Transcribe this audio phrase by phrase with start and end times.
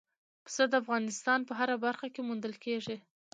[0.45, 2.97] پسه د افغانستان په هره برخه کې موندل کېږي.